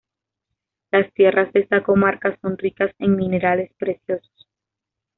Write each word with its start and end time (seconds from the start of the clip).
Las 0.91 1.13
tierras 1.13 1.53
de 1.53 1.59
esta 1.59 1.83
comarca 1.83 2.35
son 2.41 2.57
ricas 2.57 2.89
en 2.97 3.15
minerales 3.15 3.71
preciosos. 3.77 4.49